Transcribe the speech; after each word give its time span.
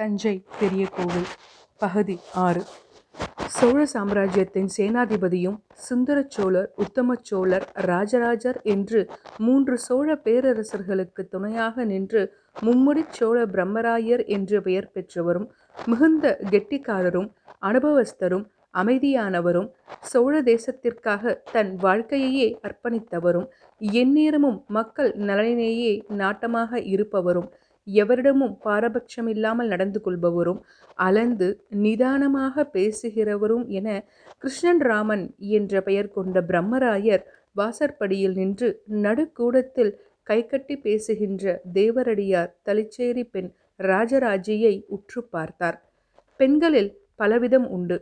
தஞ்சை 0.00 0.36
பெரிய 0.60 0.84
கோவில் 0.88 1.30
பகுதி 1.80 2.14
ஆறு. 2.34 2.62
சோழ 3.48 3.78
சாம்ராஜ்யத்தின் 3.84 4.68
சேனாதிபதியும் 4.76 5.56
சுந்தரச் 5.86 6.30
சோழர் 6.30 6.68
உத்தமச் 6.76 7.24
சோழர் 7.24 7.66
ராஜராஜர் 7.86 8.58
என்று 8.64 9.00
மூன்று 9.38 9.78
சோழ 9.78 10.14
பேரரசர்களுக்கு 10.16 11.22
துணையாக 11.28 11.84
நின்று 11.84 12.22
மும்முடிச் 12.56 13.12
சோழ 13.12 13.46
பிரம்மராயர் 13.46 14.24
என்று 14.26 14.60
பெயர் 14.60 14.90
பெற்றவரும் 14.94 15.48
மிகுந்த 15.86 16.38
கெட்டிக்காரரும் 16.50 17.28
அனுபவஸ்தரும் 17.62 18.46
அமைதியானவரும் 18.74 19.68
சோழ 20.02 20.42
தேசத்திற்காக 20.42 21.22
தன் 21.52 21.72
வாழ்க்கையையே 21.76 22.48
அர்ப்பணித்தவரும் 22.62 23.48
எந்நேரமும் 23.98 24.58
மக்கள் 24.68 25.10
நலனிலேயே 25.20 25.92
நாட்டமாக 26.16 26.80
இருப்பவரும் 26.86 27.50
எவரிடமும் 27.98 28.54
பாரபட்சமில்லாமல் 28.64 29.70
நடந்து 29.72 30.00
கொள்பவரும் 30.00 30.60
அளந்து 30.98 31.48
நிதானமாக 31.84 32.64
பேசுகிறவரும் 32.74 33.66
என 33.78 33.88
கிருஷ்ணன் 34.38 34.82
ராமன் 34.90 35.24
என்ற 35.58 35.80
பெயர் 35.80 36.12
கொண்ட 36.12 36.40
பிரம்மராயர் 36.40 37.24
வாசற்படியில் 37.52 38.36
நின்று 38.40 38.68
நடுக்கூடத்தில் 39.06 39.92
கைகட்டி 40.26 40.74
பேசுகின்ற 40.76 41.62
தேவரடியார் 41.72 42.52
தலிச்சேரி 42.68 43.24
பெண் 43.24 43.50
ராஜராஜியை 43.80 44.74
உற்று 44.86 45.20
பார்த்தார். 45.24 45.78
பெண்களில் 46.40 46.90
பலவிதம் 47.16 47.66
உண்டு. 47.68 47.96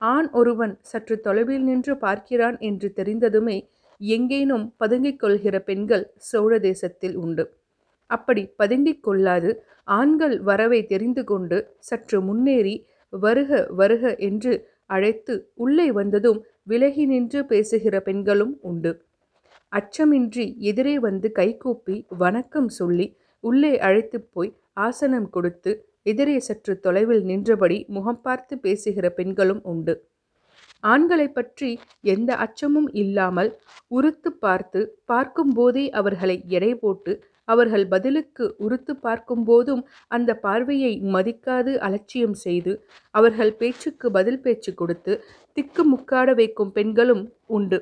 ஆண் 0.00 0.28
ஒருவன் 0.32 0.74
சற்று 0.90 1.16
தொலைவில் 1.20 1.64
நின்று 1.64 1.94
பார்க்கிறான் 1.96 2.56
என்று 2.58 2.88
தெரிந்ததுமே 2.92 3.58
எங்கேனும் 4.00 4.64
பதுங்கிக் 4.76 5.20
கொள்கிற 5.22 5.56
பெண்கள் 5.60 6.04
சோழ 6.30 6.58
தேசத்தில் 6.58 7.16
உண்டு. 7.16 7.44
அப்படி 8.16 8.42
பதுங்கிக் 8.60 9.04
கொள்ளாது. 9.06 9.50
ஆண்கள் 9.98 10.36
வரவை 10.48 10.80
தெரிந்து 10.92 11.22
கொண்டு 11.30 11.56
சற்று 11.88 12.18
முன்னேறி 12.28 12.76
வருக 13.12 13.50
வருக 13.80 14.04
என்று 14.28 14.52
அழைத்து 14.90 15.34
உள்ளே 15.64 15.88
வந்ததும் 15.98 16.40
விலகி 16.70 17.04
நின்று 17.12 17.40
பேசுகிற 17.52 17.94
பெண்களும் 18.08 18.54
உண்டு. 18.70 18.92
அச்சமின்றி 19.72 20.46
எதிரே 20.70 20.94
வந்து 21.06 21.28
கைகூப்பி 21.38 21.96
வணக்கம் 22.22 22.70
சொல்லி 22.78 23.06
உள்ளே 23.44 23.72
அழைத்து 23.86 24.18
போய் 24.34 24.52
ஆசனம் 24.84 25.28
கொடுத்து 25.30 25.72
எதிரே 26.06 26.36
சற்று 26.46 26.72
தொலைவில் 26.84 27.22
நின்றபடி 27.30 27.78
முகம் 27.96 28.20
பார்த்து 28.26 28.54
பேசுகிற 28.64 29.06
பெண்களும் 29.18 29.62
உண்டு. 29.72 29.94
ஆண்களை 30.84 31.26
பற்றி 31.36 31.70
எந்த 32.14 32.30
அச்சமும் 32.44 32.88
இல்லாமல் 33.02 33.50
உறுத்து 33.90 34.30
பார்த்து 34.44 34.80
பார்க்கும்போதே 35.12 35.84
அவர்களை 36.00 36.36
எடை 36.56 36.72
போட்டு 36.82 37.12
அவர்கள் 37.48 37.84
பதிலுக்கு 37.88 38.44
உறுத்து 38.58 38.92
பார்க்கும்போதும் 39.06 39.82
அந்த 40.08 40.30
பார்வையை 40.36 40.92
மதிக்காது 41.14 41.72
அலட்சியம் 41.86 42.36
செய்து 42.44 42.72
அவர்கள் 43.14 43.52
பேச்சுக்கு 43.56 44.08
பதில் 44.10 44.40
பேச்சு 44.40 44.72
கொடுத்து 44.74 45.14
திக்கு 45.56 45.84
முக்காட 45.92 46.28
வைக்கும் 46.34 46.72
பெண்களும் 46.72 47.24
உண்டு. 47.48 47.78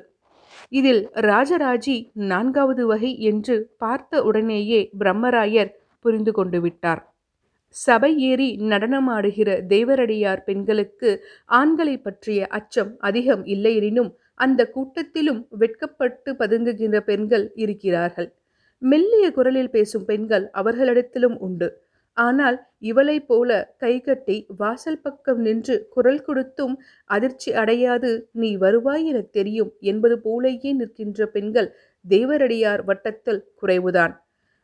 இதில் 0.71 1.01
ராஜராஜி 1.29 1.95
நான்காவது 2.31 2.83
வகை 2.85 3.11
என்று 3.21 3.55
பார்த்த 3.77 4.23
உடனேயே 4.23 4.81
பிரம்மராயர் 4.99 5.71
புரிந்து 6.05 6.31
கொண்டு 6.31 6.59
விட்டார். 6.61 7.01
சபை 7.75 8.11
ஏறி 8.29 8.49
நடனமாடுகிற 8.71 9.49
தேவரடியார் 9.67 10.41
பெண்களுக்கு 10.45 11.09
ஆண்களை 11.59 11.95
பற்றிய 11.97 12.47
அச்சம் 12.57 12.91
அதிகம் 12.99 13.43
இல்லையெனினும் 13.45 14.11
அந்த 14.39 14.61
கூட்டத்திலும் 14.75 15.41
வெட்கப்பட்டு 15.61 16.29
பதுங்குகின்ற 16.39 16.99
பெண்கள் 17.09 17.45
இருக்கிறார்கள். 17.55 18.29
மெல்லிய 18.83 19.25
குரலில் 19.31 19.69
பேசும் 19.69 20.05
பெண்கள் 20.05 20.45
அவர்களிடத்திலும் 20.53 21.37
உண்டு. 21.37 21.67
ஆனால் 22.17 22.57
இவளைப் 22.89 23.27
போல 23.27 23.49
கைகட்டி 23.77 24.35
வாசல் 24.57 24.99
பக்கம் 25.01 25.39
நின்று 25.41 25.75
குரல் 25.89 26.21
கொடுத்தும் 26.21 26.75
அதிர்ச்சி 27.09 27.51
அடையாது 27.53 28.11
நீ 28.41 28.49
வருவாய் 28.55 29.05
என 29.05 29.21
தெரியும் 29.31 29.71
என்பது 29.91 30.17
போலேயே 30.25 30.71
நிற்கின்ற 30.73 31.27
பெண்கள் 31.27 31.69
தேவரடியார் 32.05 32.83
வட்டத்தில் 32.85 33.41
குறைவுதான். 33.61 34.13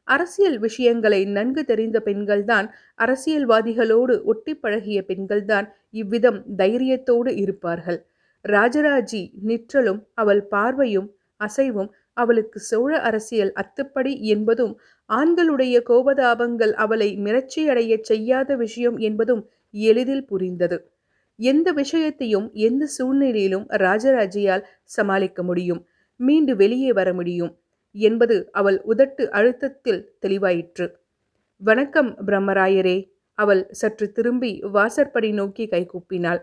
அரசியல் 0.08 0.60
விஷயங்களை 0.60 1.22
நன்கு 1.38 1.62
தெரிந்த 1.66 1.98
பெண்கள்தான் 2.06 2.68
அரசியல்வாதிகளோடு 3.00 4.14
ஒட்டி 4.24 4.54
பழகிய 4.56 5.00
பெண்கள்தான் 5.08 5.68
இவ்விதம் 5.94 6.40
தைரியத்தோடு 6.58 7.32
இருப்பார்கள். 7.44 8.00
ராஜராஜி 8.46 9.22
நிற்றலும் 9.48 10.02
அவள் 10.14 10.44
பார்வையும் 10.48 11.10
அசைவும் 11.42 11.90
அவளுக்கு 12.24 12.60
சோழ 12.60 12.92
அரசியல் 13.00 13.52
அத்துப்படி 13.62 14.14
என்பதும் 14.34 14.74
ஆண்களுடைய 15.10 15.76
கோபதாபங்கள் 15.90 16.74
அவளை 16.84 17.10
மிரட்சியடைய 17.18 17.94
செய்யாத 18.02 18.56
விஷயம் 18.56 18.98
என்பதும் 19.00 19.44
எளிதில் 19.74 20.26
புரிந்தது. 20.26 20.78
எந்த 21.40 21.68
விஷயத்தையும் 21.72 22.48
எந்த 22.68 22.84
சூழ்நிலையிலும் 22.98 23.66
ராஜராஜியால் 23.78 24.64
சமாளிக்க 24.90 25.44
முடியும் 25.44 25.82
மீண்டு 26.20 26.54
வெளியே 26.56 26.92
வர 26.94 27.10
முடியும் 27.14 27.54
என்பது 27.96 28.38
அவள் 28.52 28.78
உதட்டு 28.88 29.24
அழுத்தத்தில் 29.38 30.02
தெளிவாயிற்று. 30.22 30.86
வணக்கம் 31.62 32.12
பிரம்மராயரே 32.28 32.98
அவள் 33.38 33.62
சற்று 33.72 34.08
திரும்பி 34.12 34.52
வாசற்படி 34.72 35.30
நோக்கி 35.32 35.66
கைகூப்பினாள். 35.72 36.42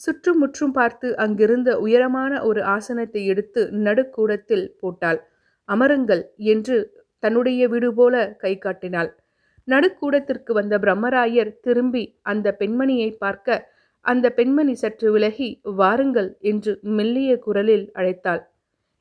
சுற்றும் 0.00 0.38
முற்றும் 0.38 0.72
பார்த்து 0.72 1.08
அங்கிருந்த 1.16 1.70
உயரமான 1.78 2.32
ஒரு 2.42 2.60
ஆசனத்தை 2.66 3.22
எடுத்து 3.26 3.62
நடுக்கூடத்தில் 3.86 4.66
போட்டாள். 4.80 5.18
அமருங்கள் 5.68 6.22
என்று 6.52 6.76
தன்னுடைய 7.22 7.62
வீடு 7.68 7.88
போல 7.94 8.14
கை 8.38 8.52
காட்டினாள். 8.58 9.10
நடுக்கூடத்திற்கு 9.68 10.52
வந்த 10.52 10.74
பிரம்மராயர் 10.78 11.50
திரும்பி 11.60 12.04
அந்த 12.22 12.56
பெண்மணியை 12.60 13.10
பார்க்க 13.16 13.66
அந்த 14.04 14.26
பெண்மணி 14.30 14.74
சற்று 14.74 15.08
விலகி 15.10 15.48
வாருங்கள் 15.62 16.30
என்று 16.40 16.72
மெல்லிய 16.98 17.30
குரலில் 17.38 17.86
அழைத்தாள். 17.94 18.42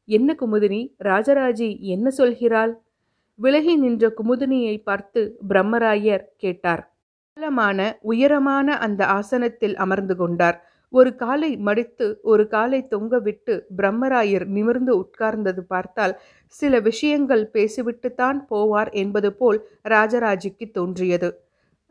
என்ன 0.07 0.29
குமுதினி 0.39 0.81
ராஜராஜி 0.99 1.69
என்ன 1.85 2.07
சொல்கிறாள்? 2.17 2.73
விலகி 3.39 3.73
நின்ற 3.75 4.05
குமுதினியை 4.17 4.75
பார்த்து 4.83 5.21
பிரம்மராயர் 5.49 6.25
கேட்டார். 6.37 6.83
ஆழமான 7.37 7.79
உயரமான 8.01 8.77
அந்த 8.77 9.01
ஆசனத்தில் 9.19 9.75
அமர்ந்து 9.75 10.15
கொண்டார். 10.15 10.57
ஒரு 10.93 11.11
காலை 11.15 11.49
மடித்து 11.57 12.05
ஒரு 12.23 12.43
காலை 12.47 12.79
தொங்கவிட்டு 12.91 13.53
பிரம்மராயர் 13.77 14.45
நிமிர்ந்து 14.47 14.93
உட்கார்ந்தது 14.99 15.61
பார்த்தால் 15.67 16.13
சில 16.53 16.79
விஷயங்கள் 16.79 17.43
பேசிவிட்டுத்தான் 17.53 18.37
போவார் 18.51 18.91
என்பது 18.93 19.29
போல் 19.33 19.59
ராஜராஜிக்கு 19.85 20.65
தோன்றியது. 20.71 21.29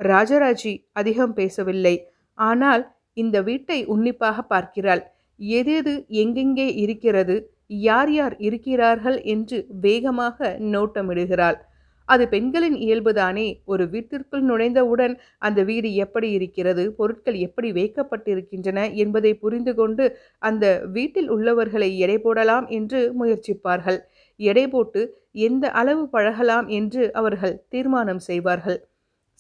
ராஜராஜி 0.01 0.73
அதிகம் 0.93 1.35
பேசவில்லை. 1.35 1.95
ஆனால் 2.39 2.83
இந்த 3.17 3.37
வீட்டை 3.43 3.79
உன்னிப்பாக 3.87 4.43
பார்க்கிறாள். 4.43 5.03
எதெது 5.41 5.95
எங்கெங்கே 6.23 6.69
இருக்கிறது? 6.75 7.37
யார் 7.85 8.13
யார் 8.13 8.35
இருக்கிறார்கள்? 8.39 9.19
என்று 9.25 9.59
வேகமாக 9.81 10.57
நோட்டமிடுகிறாள். 10.75 11.59
அது 12.09 12.25
பெண்களின் 12.29 12.77
இயல்புதானே 12.85 13.47
ஒரு 13.65 13.85
வீட்டிற்குள் 13.93 14.45
நுழைந்தவுடன் 14.51 15.15
அந்த 15.39 15.61
வீடு 15.65 15.89
எப்படி 16.05 16.29
இருக்கிறது 16.33 16.85
பொருட்கள் 16.99 17.39
எப்படி 17.39 17.69
வைக்கப்பட்டிருக்கின்றன 17.73 18.81
என்பதை 18.95 19.33
புரிந்து 19.37 19.73
கொண்டு 19.75 20.05
அந்த 20.43 20.67
வீட்டில் 20.93 21.31
உள்ளவர்களை 21.31 21.91
எடை 21.99 22.19
போடலாம் 22.19 22.67
என்று 22.71 23.01
முயற்சிப்பார்கள். 23.21 23.99
எடை 24.41 24.65
போட்டு 24.69 25.03
எந்த 25.47 25.65
அளவு 25.73 26.05
பழகலாம் 26.09 26.69
என்று 26.79 27.03
அவர்கள் 27.13 27.57
தீர்மானம் 27.69 28.23
செய்வார்கள். 28.29 28.79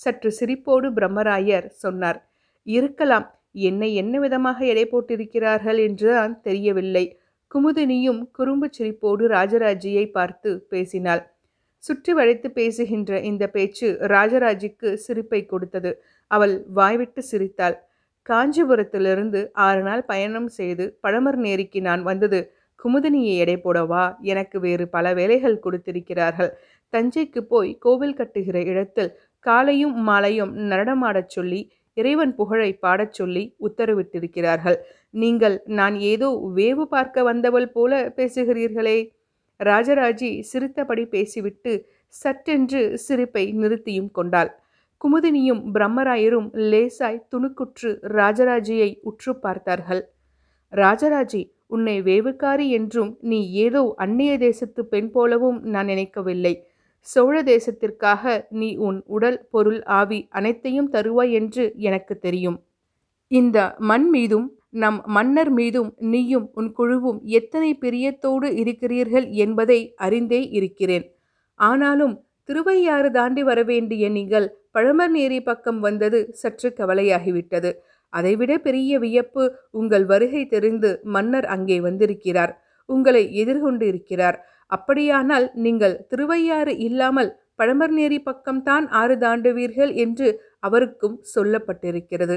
சற்று 0.00 0.30
சிரிப்போடு 0.38 0.88
பிரம்மராயர் 0.96 1.68
சொன்னார் 1.84 2.18
இருக்கலாம் 2.66 3.26
என்னை 3.66 3.88
என்ன 3.94 4.14
விதமாக 4.18 4.58
எடை 4.66 4.84
போட்டிருக்கிறார்கள் 4.88 5.78
என்றுதான் 5.86 6.34
தெரியவில்லை. 6.42 7.04
குமுதினியும் 7.52 8.20
குறும்பு 8.32 8.66
சிரிப்போடு 8.76 9.24
ராஜராஜியை 9.28 10.04
பார்த்து 10.10 10.50
பேசினாள் 10.70 11.22
சுற்றி 11.86 12.12
வளைத்து 12.12 12.48
பேசுகின்ற 12.50 13.20
இந்த 13.30 13.44
பேச்சு 13.48 13.88
ராஜராஜிக்கு 14.14 14.88
சிரிப்பை 15.06 15.40
கொடுத்தது. 15.46 15.90
அவள் 16.30 16.54
வாய்விட்டு 16.78 17.22
சிரித்தாள். 17.22 17.76
காஞ்சிபுரத்திலிருந்து 18.26 19.40
ஆறு 19.66 19.82
நாள் 19.82 20.04
பயணம் 20.04 20.48
செய்து 20.58 20.84
பழமர் 21.02 21.38
நேரிக்கு 21.46 21.80
நான் 21.80 22.02
வந்தது 22.02 22.40
குமுதினியை 22.80 23.34
எடை 23.42 23.56
போடவா? 23.56 24.04
எனக்கு 24.22 24.56
வேறு 24.60 24.84
பல 24.88 25.14
வேலைகள் 25.14 25.62
கொடுத்திருக்கிறார்கள். 25.64 26.50
தஞ்சைக்கு 26.92 27.40
போய் 27.52 27.70
கோவில் 27.78 28.18
கட்டுகிற 28.18 28.56
இடத்தில் 28.72 29.10
காலையும் 29.46 29.96
மாலையும் 30.02 30.52
நடனமாடச் 30.70 31.32
சொல்லி 31.36 31.60
இறைவன் 31.96 32.32
புகழை 32.34 32.70
பாடச் 32.84 33.16
சொல்லி 33.18 33.42
உத்தரவிட்டிருக்கிறார்கள். 33.66 34.78
நீங்கள் 35.14 35.56
நான் 35.78 35.94
ஏதோ 36.12 36.28
வேவு 36.56 36.84
பார்க்க 36.94 37.22
வந்தவள் 37.22 37.68
போல 37.68 37.92
பேசுகிறீர்களே. 38.16 38.98
ராஜராஜி 39.60 40.30
சிரித்தபடி 40.42 41.04
பேசிவிட்டு 41.06 41.72
சட்டென்று 42.14 42.80
சிரிப்பை 42.96 43.44
நிறுத்தியும் 43.52 44.10
கொண்டாள். 44.10 44.50
குமுதினியும் 45.00 45.62
பிரம்மராயரும் 45.74 46.48
லேசாய் 46.72 47.24
துணுக்குற்று 47.32 47.90
ராஜராஜியை 48.18 48.90
உற்று 49.02 49.32
பார்த்தார்கள். 49.38 50.02
ராஜராஜி 50.72 51.42
உன்னை 51.66 51.96
வேவுக்காரி 52.02 52.66
என்றும் 52.68 53.12
நீ 53.20 53.38
ஏதோ 53.64 53.82
அந்நிய 53.96 54.32
தேசத்து 54.38 54.80
பெண் 54.84 55.10
போலவும் 55.10 55.58
நான் 55.64 55.86
நினைக்கவில்லை. 55.86 56.54
சோழ 57.06 57.34
தேசத்திற்காக 57.42 58.22
நீ 58.60 58.68
உன் 58.86 58.98
உடல் 59.06 59.38
பொருள் 59.50 59.80
ஆவி 59.98 60.20
அனைத்தையும் 60.30 60.90
தருவாய் 60.90 61.32
என்று 61.32 61.64
எனக்கு 61.88 62.14
தெரியும். 62.18 62.58
இந்த 63.30 63.58
மண் 63.90 64.06
மீதும் 64.10 64.46
நம் 64.82 64.98
மன்னர் 65.16 65.50
மீதும் 65.50 65.90
நீயும் 66.12 66.46
உன் 66.58 66.70
குழுவும் 66.78 67.18
எத்தனை 67.38 67.70
பிரியத்தோடு 67.82 68.48
இருக்கிறீர்கள் 68.62 69.26
என்பதை 69.44 69.80
அறிந்தே 69.96 70.40
இருக்கிறேன். 70.58 71.04
ஆனாலும் 71.60 72.14
திருவையாறு 72.48 73.08
தாண்டி 73.10 73.42
வரவேண்டிய 73.42 74.08
நீங்கள் 74.16 74.46
பழமர்நேரி 74.74 75.38
பக்கம் 75.40 75.80
வந்தது 75.80 76.18
சற்று 76.32 76.68
கவலையாகிவிட்டது. 76.78 77.70
அதைவிட 78.12 78.52
பெரிய 78.58 78.98
வியப்பு 78.98 79.44
உங்கள் 79.70 80.04
வருகை 80.04 80.42
தெரிந்து 80.46 80.90
மன்னர் 81.14 81.48
அங்கே 81.54 81.78
வந்திருக்கிறார். 81.80 82.52
உங்களை 82.88 83.22
எதிர்கொண்டு 83.42 83.84
இருக்கிறார். 83.86 84.38
அப்படியானால் 84.72 85.46
நீங்கள் 85.64 85.96
திருவையாறு 86.10 86.72
இல்லாமல் 86.88 87.30
பழமர்நேரி 87.60 88.18
பக்கம்தான் 88.28 88.86
ஆறு 89.00 89.14
தாண்டுவீர்கள் 89.16 89.92
என்று 90.04 90.28
அவருக்கும் 90.60 91.16
சொல்லப்பட்டிருக்கிறது. 91.34 92.36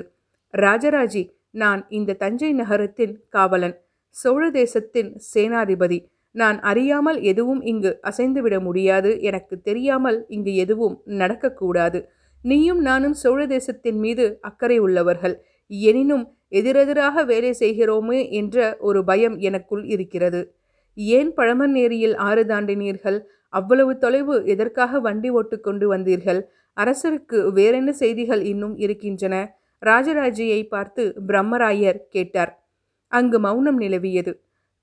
ராஜராஜி 0.53 1.23
நான் 1.53 1.85
இந்த 1.89 2.13
தஞ்சை 2.13 2.53
நகரத்தின் 2.53 3.23
காவலன். 3.29 3.75
சோழ 4.09 4.51
தேசத்தின் 4.51 5.21
சேனாதிபதி. 5.33 6.05
நான் 6.31 6.59
அறியாமல் 6.59 7.21
எதுவும் 7.21 7.61
இங்கு 7.61 7.99
அசைந்துவிட 8.03 8.59
முடியாது. 8.59 9.21
எனக்கு 9.21 9.61
தெரியாமல் 9.61 10.25
இங்கு 10.27 10.55
எதுவும் 10.55 11.01
நடக்கக்கூடாது. 11.07 12.05
நீயும் 12.43 12.81
நானும் 12.81 13.13
சோழ 13.13 13.47
தேசத்தின் 13.47 13.99
மீது 13.99 14.37
அக்கறை 14.41 14.77
உள்ளவர்கள். 14.79 15.35
எனினும் 15.67 16.25
எதிரெதிராக 16.47 17.23
வேலை 17.23 17.55
செய்கிறோமே 17.59 18.29
என்ற 18.31 18.77
ஒரு 18.79 19.03
பயம் 19.03 19.37
எனக்குள் 19.37 19.83
இருக்கிறது. 19.83 20.53
ஏன் 20.93 21.33
பழமநேரியில் 21.33 22.15
ஆறு 22.15 22.43
தாண்டினீர்கள்? 22.45 23.19
அவ்வளவு 23.49 23.97
தொலைவு 23.97 24.43
எதற்காக 24.45 24.99
வண்டி 24.99 25.29
ஓட்டு 25.29 25.59
கொண்டு 25.59 25.95
வந்தீர்கள்? 25.95 26.41
அரசருக்கு 26.77 27.51
வேறென்ன 27.53 27.91
செய்திகள் 27.91 28.41
இன்னும் 28.41 28.77
இருக்கின்றன? 28.77 29.35
ராஜராஜியை 29.85 30.67
பார்த்து 30.67 31.15
பிரம்மராயர் 31.27 31.99
கேட்டார். 32.09 32.63
அங்கு 33.07 33.39
மௌனம் 33.39 33.79
நிலவியது. 33.79 34.33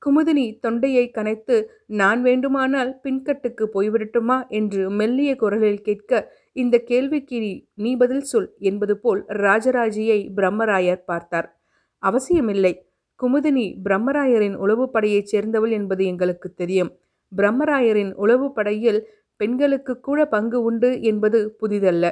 குமுதினி 0.06 0.58
தொண்டையை 0.60 1.10
கனைத்து 1.14 1.64
நான் 1.86 2.22
வேண்டுமானால் 2.22 3.00
பின்கட்டுக்கு 3.02 3.64
போய்விடட்டுமா 3.74 4.48
என்று 4.48 4.90
மெல்லிய 4.90 5.36
குரலில் 5.36 5.80
கேட்க 5.80 6.32
இந்த 6.52 6.78
கேள்விக்கு 6.78 7.64
நீ 7.74 7.96
பதில் 7.96 8.20
சொல் 8.20 8.54
என்பது 8.58 8.98
போல் 8.98 9.24
ராஜராஜியை 9.28 10.30
பிரம்மராயர் 10.36 11.02
பார்த்தார். 11.04 11.58
அவசியமில்லை. 11.98 12.86
குமுதினி 13.22 13.66
பிரம்மராயரின் 13.84 14.54
உளவு 14.54 14.90
படையைச் 14.90 15.26
சேர்ந்தவள் 15.26 15.70
என்பது 15.70 16.04
எங்களுக்கு 16.04 16.54
தெரியும். 16.54 16.96
பிரம்மராயரின் 17.36 18.12
உளவு 18.12 18.52
படையில் 18.52 19.08
பெண்களுக்கு 19.36 20.00
கூட 20.00 20.24
பங்கு 20.26 20.62
உண்டு 20.62 21.02
என்பது 21.02 21.56
புதிதல்ல. 21.60 22.04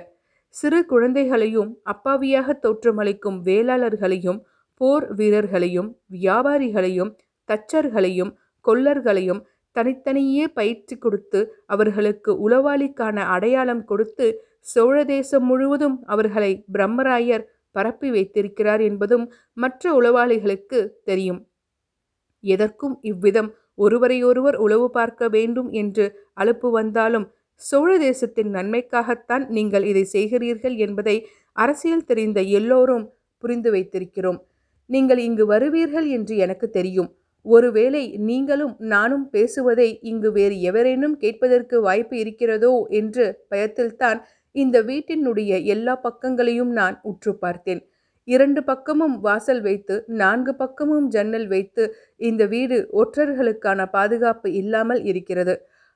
சிறு 0.54 0.78
குழந்தைகளையும் 0.84 1.70
அப்பாவியாக 1.84 2.56
தோற்றமளிக்கும் 2.62 3.38
வேளாளர்களையும் 3.44 4.40
போர் 4.80 5.06
வீரர்களையும் 5.14 5.90
வியாபாரிகளையும் 6.16 7.12
தச்சர்களையும் 7.48 8.32
கொல்லர்களையும் 8.64 9.42
தனித்தனியே 9.76 10.44
பயிற்சி 10.52 10.94
கொடுத்து 10.98 11.40
அவர்களுக்கு 11.66 12.30
உளவாளிக்கான 12.48 13.16
அடையாளம் 13.26 13.84
கொடுத்து 13.84 14.26
சோழ 14.64 14.96
தேசம் 15.04 15.44
முழுவதும் 15.44 15.96
அவர்களை 16.04 16.52
பிரம்மராயர் 16.72 17.44
பரப்பி 17.74 18.08
வைத்திருக்கிறார் 18.10 18.80
என்பதும் 18.80 19.24
மற்ற 19.54 19.92
உளவாளிகளுக்கு 19.94 20.78
தெரியும். 21.04 21.40
எதற்கும் 22.44 22.94
இவ்விதம் 23.02 23.50
ஒருவரையொருவர் 23.74 24.56
உளவு 24.56 24.86
பார்க்க 24.90 25.28
வேண்டும் 25.28 25.70
என்று 25.72 26.04
அலுப்பு 26.34 26.68
வந்தாலும் 26.70 27.26
சோழ 27.62 27.90
தேசத்தின் 27.98 28.50
நன்மைக்காகத்தான் 28.56 29.44
நீங்கள் 29.56 29.84
இதை 29.90 30.04
செய்கிறீர்கள் 30.14 30.76
என்பதை 30.76 31.16
அரசியல் 31.56 32.08
தெரிந்த 32.10 32.40
எல்லோரும் 32.58 33.04
புரிந்து 33.42 33.70
வைத்திருக்கிறோம். 33.74 34.38
நீங்கள் 34.90 35.20
இங்கு 35.28 35.44
வருவீர்கள் 35.46 36.08
என்று 36.16 36.34
எனக்கு 36.36 36.66
தெரியும். 36.70 37.10
ஒருவேளை 37.46 38.02
நீங்களும் 38.28 38.74
நானும் 38.92 39.24
பேசுவதை 39.30 39.88
இங்கு 40.10 40.28
வேறு 40.32 40.56
எவரேனும் 40.60 41.16
கேட்பதற்கு 41.16 41.76
வாய்ப்பு 41.80 42.14
இருக்கிறதோ 42.22 42.72
என்று 43.00 43.24
பயத்தில்தான் 43.50 44.20
இந்த 44.54 44.76
வீட்டினுடைய 44.82 45.52
எல்லா 45.74 45.94
பக்கங்களையும் 46.06 46.72
நான் 46.78 46.96
உற்று 47.02 47.32
பார்த்தேன். 47.34 47.82
இரண்டு 48.28 48.60
பக்கமும் 48.64 49.16
வாசல் 49.20 49.62
வைத்து 49.62 49.94
நான்கு 50.20 50.52
பக்கமும் 50.54 51.06
ஜன்னல் 51.08 51.46
வைத்து 51.46 51.84
இந்த 52.28 52.42
வீடு 52.52 52.76
ஒற்றர்களுக்கான 53.00 53.86
பாதுகாப்பு 53.96 54.48
இல்லாமல் 54.60 55.02
இருக்கிறது. 55.04 55.54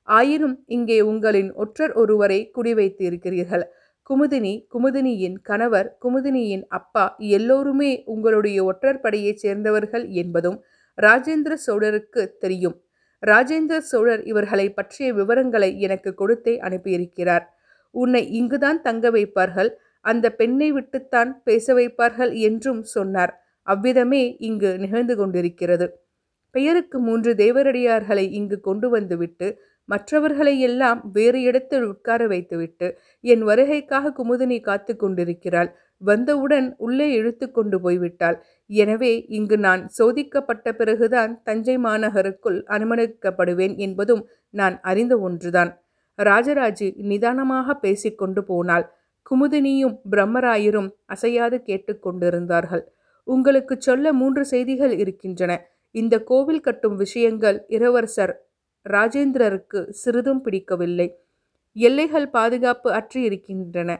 ஆயினும் 0.09 0.55
இங்கே 0.67 0.97
உங்களின் 1.01 1.51
ஒற்றர் 1.55 1.93
ஒருவரை 1.93 2.39
குடிவைத்து 2.57 3.03
இருக்கிறீர்கள் 3.03 3.65
குமுதினி 4.09 4.53
குமுதினியின் 4.73 5.37
கணவர் 5.41 5.89
குமுதினியின் 6.03 6.63
அப்பா 6.69 7.05
எல்லோருமே 7.37 7.91
உங்களுடைய 8.05 8.59
ஒற்றர் 8.63 9.01
படையைச் 9.01 9.41
சேர்ந்தவர்கள் 9.43 10.05
என்பதும் 10.21 10.57
ராஜேந்திர 10.97 11.53
சோழருக்கு 11.67 12.23
தெரியும். 12.39 12.77
ராஜேந்திர 13.23 13.77
சோழர் 13.91 14.21
இவர்களை 14.23 14.67
பற்றிய 14.71 15.07
விவரங்களை 15.13 15.69
எனக்கு 15.79 16.11
கொடுத்தே 16.21 16.53
அனுப்பியிருக்கிறார். 16.59 17.45
உன்னை 17.95 18.23
இங்குதான் 18.31 18.81
தங்க 18.81 19.05
வைப்பார்கள் 19.11 19.69
அந்த 20.05 20.25
பெண்ணை 20.31 20.69
விட்டுத்தான் 20.73 21.31
பேச 21.43 21.73
வைப்பார்கள் 21.73 22.31
என்றும் 22.41 22.83
சொன்னார். 22.95 23.33
அவ்விதமே 23.67 24.23
இங்கு 24.39 24.69
நிகழ்ந்து 24.79 25.15
கொண்டிருக்கிறது. 25.17 25.87
பெயருக்கு 26.55 26.97
மூன்று 26.99 27.31
தேவரடியார்களை 27.41 28.25
இங்கு 28.39 28.57
கொண்டு 28.59 28.87
வந்துவிட்டு 28.89 29.47
மற்றவர்களை 29.89 30.53
எல்லாம் 30.59 30.99
வேறு 31.13 31.39
இடத்தில் 31.41 31.85
உட்கார 31.91 32.21
வைத்துவிட்டு 32.27 32.87
என் 33.23 33.43
வருகைக்காக 33.49 34.11
குமுதினி 34.17 34.57
காத்து 34.59 34.93
கொண்டிருக்கிறாள். 34.95 35.69
வந்தவுடன் 36.01 36.67
உள்ளே 36.77 37.07
இழுத்து 37.11 37.45
கொண்டு 37.51 37.77
போய்விட்டாள். 37.79 38.37
எனவே 38.69 39.11
இங்கு 39.37 39.57
நான் 39.57 39.81
சோதிக்கப்பட்ட 39.97 40.73
பிறகுதான் 40.73 41.31
தஞ்சை 41.43 41.75
மாநகருக்குள் 41.77 42.59
அனுமதிக்கப்படுவேன் 42.75 43.75
என்பதும் 43.77 44.23
நான் 44.53 44.77
அறிந்த 44.81 45.13
ஒன்றுதான். 45.19 45.71
ராஜராஜி 46.19 46.87
நிதானமாக 47.09 47.75
பேசிக்கொண்டு 47.85 48.43
போனாள். 48.43 48.85
குமுதினியும் 49.31 49.97
பிரம்மராயரும் 50.11 50.89
அசையாது 51.05 51.57
கேட்டுக்கொண்டிருந்தார்கள் 51.65 52.85
உங்களுக்கு 53.27 53.75
சொல்ல 53.79 54.13
மூன்று 54.13 54.43
செய்திகள் 54.45 54.93
இருக்கின்றன. 54.97 55.51
இந்த 55.95 56.15
கோவில் 56.23 56.61
கட்டும் 56.61 56.95
விஷயங்கள் 56.95 57.57
இளவரசர் 57.67 58.33
ராஜேந்திரருக்கு 58.85 59.79
சிறிதும் 59.91 60.41
பிடிக்கவில்லை. 60.41 61.07
எல்லைகள் 61.75 62.27
பாதுகாப்பு 62.29 62.89
அற்றி 62.91 63.19
இருக்கின்றன 63.21 63.91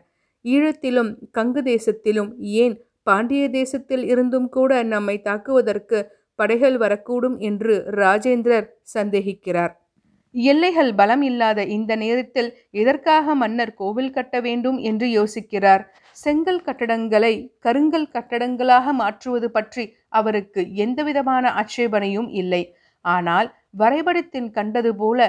ஈழத்திலும் 0.46 1.12
கங்கு 1.32 1.62
தேசத்திலும் 1.64 2.32
ஏன் 2.64 2.76
பாண்டிய 3.04 3.44
தேசத்தில் 3.50 4.06
இருந்தும் 4.06 4.50
கூட 4.50 4.72
நம்மை 4.84 5.16
தாக்குவதற்கு 5.22 6.00
படைகள் 6.40 6.78
வரக்கூடும் 6.78 7.38
என்று 7.40 7.74
ராஜேந்திரர் 8.02 8.68
சந்தேகிக்கிறார். 8.94 9.74
எல்லைகள் 10.36 10.92
பலம் 10.96 11.22
இல்லாத 11.22 11.60
இந்த 11.68 11.92
நேரத்தில் 11.96 12.50
எதற்காக 12.72 13.36
மன்னர் 13.36 13.74
கோவில் 13.74 14.12
கட்ட 14.12 14.36
வேண்டும் 14.42 14.78
என்று 14.78 15.08
யோசிக்கிறார்? 15.10 15.84
செங்கல் 16.18 16.62
கட்டடங்களை 16.68 17.34
கருங்கல் 17.60 18.12
கட்டடங்களாக 18.16 18.94
மாற்றுவது 18.94 19.48
பற்றி 19.52 19.84
அவருக்கு 20.12 20.62
எந்தவிதமான 20.76 21.46
ஆட்சேபனையும் 21.52 22.30
இல்லை. 22.34 22.64
ஆனால் 23.06 23.48
வரைபடத்தின் 23.78 24.50
கண்டது 24.52 24.92
போல 24.96 25.20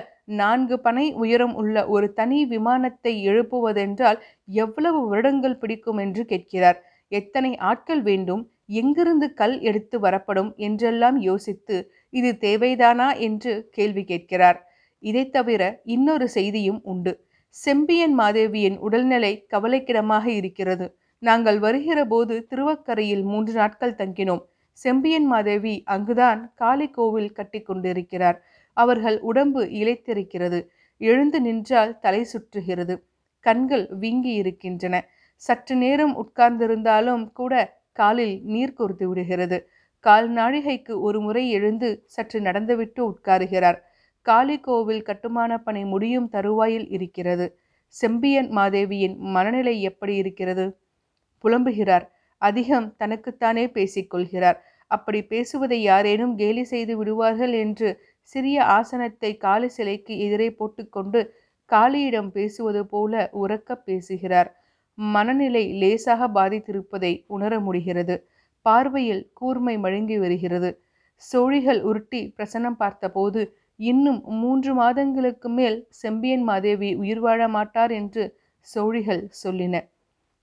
நான்கு 0.41 0.77
பனை 0.81 1.07
உயரம் 1.15 1.55
உள்ள 1.55 1.77
ஒரு 1.87 2.07
தனி 2.13 2.39
விமானத்தை 2.45 3.13
எழுப்புவதென்றால் 3.29 4.19
எவ்வளவு 4.55 5.01
வருடங்கள் 5.09 5.59
பிடிக்கும் 5.59 5.99
என்று 5.99 6.25
கேட்கிறார். 6.25 6.79
எத்தனை 7.13 7.51
ஆட்கள் 7.71 8.03
வேண்டும்? 8.03 8.43
எங்கிருந்து 8.73 9.27
கல் 9.35 9.57
எடுத்து 9.61 9.97
வரப்படும்? 10.01 10.51
என்றெல்லாம் 10.57 11.19
யோசித்து 11.21 11.77
இது 12.11 12.31
தேவைதானா 12.41 13.09
என்று 13.19 13.53
கேள்வி 13.71 14.05
கேட்கிறார். 14.05 14.59
இதை 15.03 15.25
தவிர 15.31 15.63
இன்னொரு 15.85 16.27
செய்தியும் 16.29 16.81
உண்டு. 16.85 17.13
செம்பியன் 17.57 18.15
மாதேவியின் 18.19 18.79
உடல்நிலை 18.79 19.33
கவலைக்கிடமாக 19.53 20.27
இருக்கிறது. 20.31 20.87
நாங்கள் 21.23 21.59
வருகிற 21.59 22.01
போது 22.05 22.35
திருவக்கரையில் 22.51 23.25
மூன்று 23.25 23.53
நாட்கள் 23.53 23.99
தங்கினோம். 23.99 24.43
செம்பியன் 24.73 25.27
மாதேவி 25.27 25.83
அங்குதான் 25.85 26.53
காளி 26.55 26.89
கோவில் 26.89 27.33
கட்டி 27.33 27.61
கொண்டிருக்கிறார். 27.61 28.43
அவர்கள் 28.75 29.21
உடம்பு 29.21 29.65
இழைத்திருக்கிறது 29.65 30.67
எழுந்து 30.99 31.41
நின்றால் 31.41 31.99
தலை 31.99 32.27
சுற்றுகிறது. 32.33 33.03
கண்கள் 33.41 33.89
வீங்கி 33.91 34.33
இருக்கின்றன. 34.33 35.09
சற்று 35.37 35.77
நேரம் 35.77 36.15
உட்கார்ந்திருந்தாலும் 36.17 37.33
கூட 37.33 37.79
காலில் 37.93 38.41
நீர் 38.45 38.73
கொறுத்து 38.73 39.09
விடுகிறது. 39.09 39.69
கால் 40.01 40.31
நாழிகைக்கு 40.31 41.01
ஒரு 41.01 41.21
முறை 41.21 41.51
எழுந்து 41.51 42.03
சற்று 42.07 42.41
நடந்துவிட்டு 42.41 43.11
உட்காருகிறார். 43.11 43.79
காளி 44.23 44.61
கோவில் 44.61 45.03
கட்டுமான 45.03 45.59
பணி 45.59 45.85
முடியும் 45.85 46.29
தருவாயில் 46.29 46.89
இருக்கிறது. 46.89 47.59
செம்பியன் 47.87 48.51
மாதேவியின் 48.51 49.17
மனநிலை 49.17 49.83
எப்படி 49.83 50.15
இருக்கிறது? 50.15 50.79
புலம்புகிறார். 51.45 52.07
அதிகம் 52.41 52.95
தனக்குத்தானே 52.97 53.67
பேசிக்கொள்கிறார். 53.69 54.59
அப்படி 54.91 55.21
பேசுவதை 55.25 55.83
யாரேனும் 55.83 56.37
கேலி 56.37 56.65
செய்து 56.65 56.97
விடுவார்கள் 56.97 57.53
என்று 57.55 57.89
சிறிய 58.33 58.65
ஆசனத்தை 58.71 59.37
காலி 59.37 59.69
சிலைக்கு 59.69 60.15
எதிரே 60.19 60.49
போட்டுக்கொண்டு 60.53 61.21
காளியிடம் 61.71 62.31
பேசுவது 62.31 62.87
போல 62.87 63.13
உறக்கப் 63.41 63.85
பேசுகிறார். 63.85 64.51
மனநிலை 64.99 65.65
லேசாக 65.75 66.29
பாதித்திருப்பதை 66.29 67.13
உணர 67.29 67.53
முடிகிறது. 67.61 68.17
பார்வையில் 68.67 69.31
கூர்மை 69.35 69.77
மழுங்கி 69.79 70.19
வருகிறது. 70.19 70.71
சோழிகள் 71.23 71.81
உருட்டி 71.83 72.35
பிரசன்னம் 72.37 72.77
பார்த்தபோது 72.77 73.43
இன்னும் 73.81 74.21
மூன்று 74.39 74.73
மாதங்களுக்கு 74.75 75.49
மேல் 75.51 75.79
செம்பியன் 76.03 76.43
மாதேவி 76.43 76.95
உயிர் 76.95 77.21
வாழ 77.21 77.49
மாட்டார் 77.49 77.93
என்று 77.93 78.25
சோழிகள் 78.67 79.23
சொல்லின. 79.45 79.75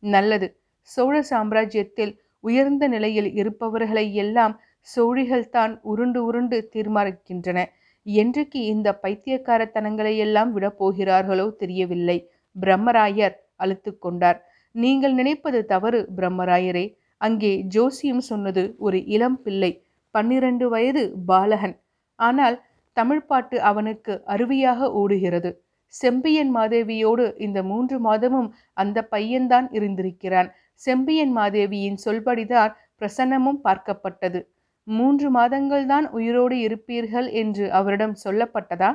நல்லது. 0.04 0.48
சோழ 0.94 1.15
சாம்ராஜ்யத்தில் 1.32 2.13
உயர்ந்த 2.44 2.84
நிலையில் 2.88 3.29
இருப்பவர்களை 3.41 4.06
எல்லாம் 4.24 4.53
சோழிகள்தான் 4.88 5.74
உருண்டு 5.91 6.20
உருண்டு 6.25 6.58
தீர்மானிக்கின்றன. 6.74 7.60
என்றைக்கு 8.06 8.60
இந்த 8.74 8.89
பைத்தியக்காரத்தனங்களை 9.03 10.13
எல்லாம் 10.25 10.51
விடப்போகிறார்களோ 10.56 11.48
தெரியவில்லை. 11.62 12.17
பிரம்மராயர் 12.56 13.36
அழுத்து 13.63 13.91
கொண்டார். 14.06 14.39
நீங்கள் 14.75 15.13
நினைப்பது 15.13 15.60
தவறு 15.65 16.00
பிரம்மராயரே. 16.17 16.86
அங்கே 17.22 17.51
ஜோசியம் 17.75 18.24
சொன்னது 18.29 18.63
ஒரு 18.77 18.98
இளம் 19.15 19.38
பிள்ளை 19.46 19.72
பன்னிரண்டு 20.15 20.65
வயது 20.74 21.03
பாலகன். 21.29 21.75
ஆனால் 22.20 22.58
தமிழ்ப்பாட்டு 22.98 23.58
அவனுக்கு 23.70 24.13
அருவியாக 24.34 24.89
ஓடுகிறது. 25.01 25.50
செம்பியன் 25.94 26.51
மாதேவியோடு 26.56 27.25
இந்த 27.46 27.60
மூன்று 27.63 27.98
மாதமும் 28.00 28.50
அந்த 28.82 29.08
பையன்தான் 29.12 29.67
இருந்திருக்கிறான். 29.77 30.50
செம்பியன் 30.81 31.34
மாதேவியின் 31.38 32.00
சொல்படிதான் 32.05 32.72
பிரசன்னமும் 33.01 33.60
பார்க்கப்பட்டது. 33.63 34.39
மூன்று 34.88 35.27
மாதங்கள்தான் 35.31 36.05
உயிரோடு 36.12 36.55
இருப்பீர்கள் 36.67 37.27
என்று 37.34 37.65
அவரிடம் 37.72 38.15
சொல்லப்பட்டதா? 38.25 38.91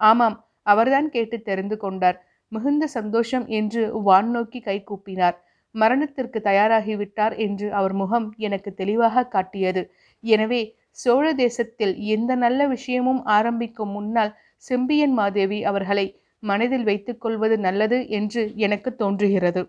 ஆமாம் 0.00 0.36
அவர்தான் 0.66 1.08
கேட்டு 1.10 1.36
தெரிந்து 1.42 1.76
கொண்டார். 1.76 2.18
மிகுந்த 2.52 2.84
சந்தோஷம் 2.88 3.46
என்று 3.50 3.82
வான் 4.02 4.30
நோக்கி 4.30 4.60
கை 4.60 4.76
கூப்பினார். 4.84 5.36
மரணத்திற்கு 5.74 6.38
தயாராகிவிட்டார் 6.40 7.34
என்று 7.38 7.66
அவர் 7.72 7.92
முகம் 7.92 8.26
எனக்கு 8.38 8.70
தெளிவாக 8.74 9.26
காட்டியது. 9.26 9.82
எனவே 10.24 10.62
சோழ 10.98 11.26
தேசத்தில் 11.34 11.94
எந்த 12.14 12.34
நல்ல 12.34 12.60
விஷயமும் 12.66 13.22
ஆரம்பிக்கும் 13.30 13.92
முன்னால் 13.92 14.32
செம்பியன் 14.64 15.14
மாதேவி 15.14 15.58
அவர்களை 15.64 16.06
மனதில் 16.42 16.84
வைத்துக்கொள்வது 16.84 17.56
நல்லது 17.58 17.98
என்று 18.10 18.42
எனக்கு 18.56 18.90
தோன்றுகிறது. 18.94 19.62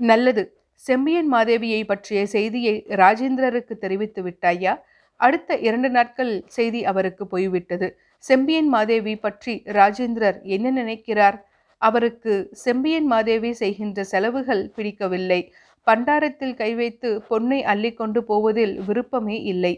நல்லது 0.00 0.42
செம்பியன் 0.80 1.32
மாதேவியை 1.32 1.84
பற்றிய 1.86 2.26
செய்தியை 2.26 2.86
ராஜேந்திரருக்கு 2.88 3.74
தெரிவித்து 3.78 4.22
விட்டாயா? 4.22 4.72
அடுத்த 5.20 5.56
இரண்டு 5.58 5.90
நாட்கள் 5.90 6.44
செய்தி 6.46 6.84
அவருக்கு 6.84 7.26
போய்விட்டது. 7.26 7.98
செம்பியன் 8.24 8.68
மாதேவி 8.68 9.16
பற்றி 9.16 9.62
ராஜேந்திரர் 9.78 10.42
என்ன 10.42 10.70
நினைக்கிறார்? 10.70 11.38
அவருக்கு 11.78 12.34
செம்பியன் 12.52 13.06
மாதேவி 13.06 13.52
செய்கின்ற 13.52 14.04
செலவுகள் 14.04 14.70
பிடிக்கவில்லை. 14.76 15.40
பண்டாரத்தில் 15.82 16.54
கை 16.54 16.74
வைத்து 16.74 17.22
பொன்னை 17.28 17.62
அள்ளி 17.62 17.90
கொண்டு 17.92 18.24
போவதில் 18.24 18.74
விருப்பமே 18.80 19.36
இல்லை. 19.42 19.74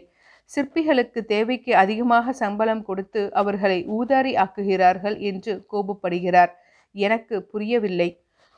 சிற்பிகளுக்கு 0.51 1.19
தேவைக்கு 1.25 1.75
அதிகமாக 1.75 2.31
சம்பளம் 2.33 2.83
கொடுத்து 2.83 3.21
அவர்களை 3.33 3.79
ஊதாரி 3.87 4.31
ஆக்குகிறார்கள் 4.43 5.17
என்று 5.19 5.65
கோபப்படுகிறார். 5.73 6.53
எனக்கு 6.91 7.35
புரியவில்லை. 7.43 8.09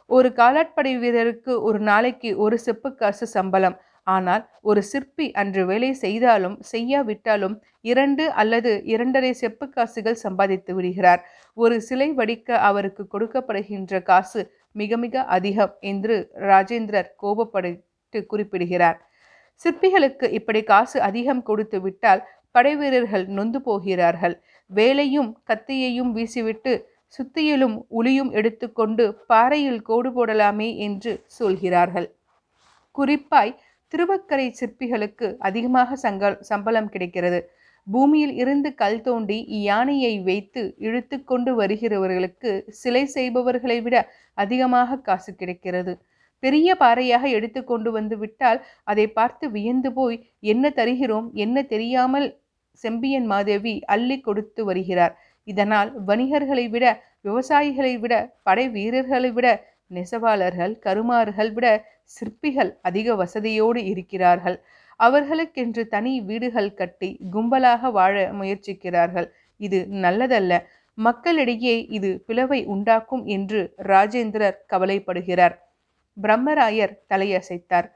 ஒரு 0.09 0.29
காலாட்படை 0.33 0.93
வீரருக்கு 1.03 1.53
ஒரு 1.67 1.79
நாளைக்கு 1.89 2.29
ஒரு 2.37 2.57
செப்பு 2.57 2.89
காசு 2.95 3.25
சம்பளம். 3.37 3.77
ஆனால் 4.07 4.43
ஒரு 4.61 4.81
சிற்பி 4.81 5.25
அன்று 5.41 5.63
வேலை 5.65 5.89
செய்தாலும் 6.03 6.55
செய்யாவிட்டாலும் 6.71 7.55
இரண்டு 7.81 8.23
அல்லது 8.41 8.71
இரண்டரை 8.93 9.31
செப்பு 9.33 9.65
காசுகள் 9.69 10.21
சம்பாதித்து 10.23 10.71
விடுகிறார். 10.77 11.21
ஒரு 11.57 11.75
சிலை 11.81 12.09
வடிக்க 12.19 12.49
அவருக்கு 12.69 13.03
கொடுக்கப்படுகின்ற 13.13 14.01
காசு 14.03 14.41
மிக 14.71 14.97
மிக 14.97 15.23
அதிகம் 15.35 15.73
என்று 15.91 16.15
ராஜேந்திரர் 16.51 17.09
கோபப்பட்டு 17.23 18.19
குறிப்பிடுகிறார். 18.31 18.99
சிற்பிகளுக்கு 19.65 20.25
இப்படி 20.39 20.61
காசு 20.63 20.97
அதிகம் 21.09 21.43
கொடுத்து 21.43 21.79
விட்டால் 21.81 22.21
படைவீரர்கள் 22.55 23.25
நொந்து 23.37 23.59
போகிறார்கள். 23.61 24.35
வேலையும் 24.71 25.29
கத்தியையும் 25.49 26.11
வீசிவிட்டு 26.17 26.73
சுத்தியிலும் 27.17 27.77
உளியும் 27.99 28.31
எடுத்துக்கொண்டு 28.39 29.05
பாறையில் 29.31 29.81
கோடு 29.89 30.09
போடலாமே 30.17 30.69
என்று 30.87 31.11
சொல்கிறார்கள். 31.37 32.07
குறிப்பாய் 32.95 33.57
திருவக்கரை 33.93 34.47
சிற்பிகளுக்கு 34.59 35.27
அதிகமாக 35.47 35.95
சங்க 36.05 36.31
சம்பளம் 36.49 36.91
கிடைக்கிறது. 36.93 37.39
பூமியில் 37.87 38.33
இருந்து 38.41 38.69
கல் 38.81 39.01
தோண்டி 39.01 39.37
யானையை 39.67 40.13
வைத்து 40.27 40.61
இழுத்து 40.87 41.17
கொண்டு 41.23 41.51
வருகிறவர்களுக்கு 41.59 42.51
சிலை 42.81 43.03
செய்பவர்களை 43.15 43.77
விட 43.85 43.95
அதிகமாக 44.37 44.99
காசு 45.07 45.31
கிடைக்கிறது. 45.35 45.93
பெரிய 46.43 46.75
பாறையாக 46.75 47.23
எடுத்து 47.37 47.61
கொண்டு 47.63 47.89
வந்து 47.97 48.15
விட்டால் 48.17 48.59
அதை 48.91 49.05
பார்த்து 49.17 49.45
வியந்து 49.55 49.89
போய் 49.97 50.17
என்ன 50.53 50.71
தருகிறோம்? 50.79 51.27
என்ன 51.43 51.63
தெரியாமல் 51.73 52.27
செம்பியன் 52.83 53.27
மாதேவி 53.33 53.73
அள்ளி 53.93 54.17
கொடுத்து 54.27 54.61
வருகிறார். 54.65 55.13
இதனால் 55.43 56.03
வணிகர்களை 56.07 56.69
விட 56.69 57.03
விவசாயிகளை 57.23 57.99
விட 57.99 58.33
படை 58.43 58.69
வீரர்களை 58.69 59.31
விட 59.31 59.63
நெசவாளர்கள் 59.91 60.79
கருமாறுகள் 60.85 61.53
விட 61.53 61.85
சிற்பிகள் 62.03 62.77
அதிக 62.81 63.15
வசதியோடு 63.15 63.75
இருக்கிறார்கள். 63.75 64.61
அவர்களுக்கென்று 64.97 65.87
தனி 65.87 66.21
வீடுகள் 66.21 66.73
கட்டி 66.73 67.19
கும்பலாக 67.31 67.91
வாழ 67.91 68.33
முயற்சிக்கிறார்கள். 68.33 69.27
இது 69.57 69.87
நல்லதல்ல. 69.91 70.63
மக்களிடையே 70.93 71.85
இது 71.85 72.23
பிளவை 72.27 72.65
உண்டாக்கும் 72.65 73.25
என்று 73.25 73.73
ராஜேந்திரர் 73.77 74.57
கவலைப்படுகிறார். 74.69 75.55
பிரம்மராயர் 76.17 76.93
தலையசைத்தார். 77.09 77.87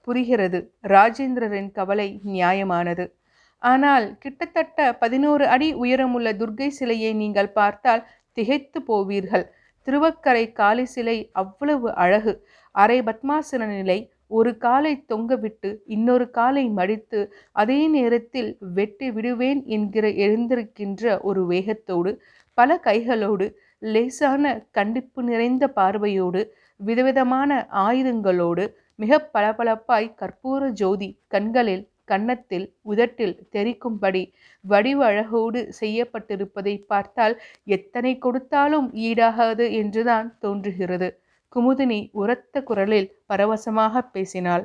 புரிகிறது. 0.00 0.72
ராஜேந்திரரின் 0.82 1.72
கவலை 1.72 2.20
நியாயமானது. 2.24 3.15
ஆனால் 3.62 4.06
கிட்டத்தட்ட 4.18 4.78
பதினோரு 4.92 5.44
அடி 5.46 5.68
உயரமுள்ள 5.74 6.28
துர்க்கை 6.32 6.68
சிலையை 6.70 7.12
நீங்கள் 7.14 7.52
பார்த்தால் 7.52 8.02
திகைத்து 8.36 8.78
போவீர்கள். 8.88 9.46
திருவக்கரை 9.86 10.44
காளி 10.52 10.84
சிலை 10.84 11.16
அவ்வளவு 11.32 11.88
அழகு. 11.94 12.32
அரை 12.74 12.98
பத்மாசன 13.02 13.66
நிலை 13.70 13.98
ஒரு 14.28 14.50
காலை 14.56 14.92
தொங்கவிட்டு 15.08 15.70
இன்னொரு 15.86 16.24
காலை 16.30 16.64
மடித்து 16.68 17.20
அதே 17.56 17.80
நேரத்தில் 17.88 18.50
வெட்டி 18.74 19.08
விடுவேன் 19.10 19.60
என்கிற 19.66 20.06
எழுந்திருக்கின்ற 20.24 21.20
ஒரு 21.20 21.42
வேகத்தோடு 21.46 22.12
பல 22.58 22.78
கைகளோடு 22.84 23.46
லேசான 23.82 24.44
கண்டிப்பு 24.70 25.22
நிறைந்த 25.22 25.64
பார்வையோடு 25.68 26.42
விதவிதமான 26.80 27.50
ஆயுதங்களோடு 27.86 28.64
மிக 28.98 29.18
பளபளப்பாய் 29.34 30.14
கற்பூர 30.20 30.68
ஜோதி 30.72 31.08
கண்களில் 31.28 31.84
கன்னத்தில் 32.06 32.66
உதட்டில் 32.82 33.36
தெரிக்கும்படி 33.50 34.22
வடிவழகோடு 34.64 35.60
செய்யப்பட்டிருப்பதை 35.80 36.74
பார்த்தால் 36.86 37.34
எத்தனை 37.64 38.12
கொடுத்தாலும் 38.18 38.88
ஈடாகாது 39.08 39.66
என்றுதான் 39.72 40.28
தோன்றுகிறது. 40.38 41.08
குமுதினி 41.52 42.00
உரத்த 42.12 42.62
குரலில் 42.62 43.08
பரவசமாக 43.26 44.02
பேசினாள். 44.14 44.64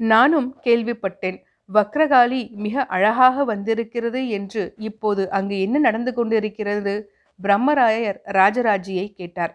நானும் 0.00 0.48
கேள்விப்பட்டேன். 0.64 1.38
வக்ரகாளி 1.68 2.40
மிக 2.56 2.84
அழகாக 2.86 3.44
வந்திருக்கிறது 3.44 4.20
என்று 4.28 4.62
இப்போது 4.88 5.22
அங்கு 5.30 5.56
என்ன 5.60 5.78
நடந்து 5.78 6.12
கொண்டிருக்கிறது? 6.14 6.94
பிரம்மராயர் 7.40 8.18
ராஜராஜியை 8.30 9.06
கேட்டார். 9.12 9.52